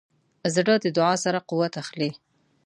[0.55, 2.09] زړه د دعا سره قوت اخلي.